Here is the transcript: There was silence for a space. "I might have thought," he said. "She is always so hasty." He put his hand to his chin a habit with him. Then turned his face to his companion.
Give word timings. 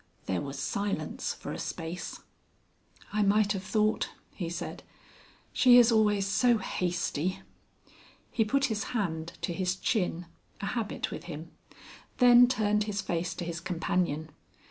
There 0.25 0.41
was 0.41 0.57
silence 0.57 1.31
for 1.31 1.51
a 1.51 1.59
space. 1.59 2.21
"I 3.13 3.21
might 3.21 3.51
have 3.51 3.61
thought," 3.63 4.09
he 4.33 4.49
said. 4.49 4.81
"She 5.53 5.77
is 5.77 5.91
always 5.91 6.25
so 6.25 6.57
hasty." 6.57 7.41
He 8.31 8.43
put 8.43 8.65
his 8.65 8.85
hand 8.97 9.33
to 9.43 9.53
his 9.53 9.75
chin 9.75 10.25
a 10.59 10.65
habit 10.65 11.11
with 11.11 11.25
him. 11.25 11.51
Then 12.17 12.47
turned 12.47 12.85
his 12.85 12.99
face 12.99 13.35
to 13.35 13.45
his 13.45 13.59
companion. 13.59 14.31